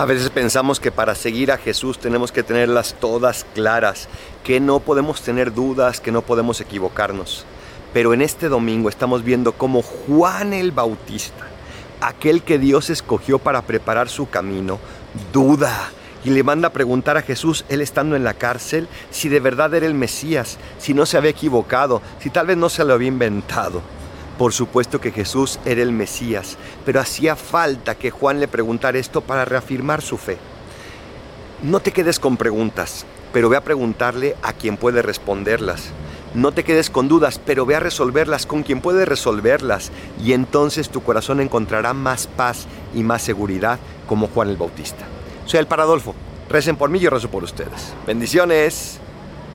[0.00, 4.08] A veces pensamos que para seguir a Jesús tenemos que tenerlas todas claras,
[4.42, 7.44] que no podemos tener dudas, que no podemos equivocarnos.
[7.92, 11.46] Pero en este domingo estamos viendo cómo Juan el Bautista,
[12.00, 14.78] aquel que Dios escogió para preparar su camino,
[15.34, 15.90] duda
[16.24, 19.74] y le manda a preguntar a Jesús, él estando en la cárcel, si de verdad
[19.74, 23.08] era el Mesías, si no se había equivocado, si tal vez no se lo había
[23.08, 23.82] inventado.
[24.40, 29.20] Por supuesto que Jesús era el Mesías, pero hacía falta que Juan le preguntara esto
[29.20, 30.38] para reafirmar su fe.
[31.62, 35.90] No te quedes con preguntas, pero ve a preguntarle a quien puede responderlas.
[36.32, 39.92] No te quedes con dudas, pero ve a resolverlas con quien puede resolverlas.
[40.24, 43.78] Y entonces tu corazón encontrará más paz y más seguridad
[44.08, 45.04] como Juan el Bautista.
[45.44, 46.14] Soy el Paradolfo.
[46.48, 47.92] Recen por mí, yo rezo por ustedes.
[48.06, 49.00] Bendiciones.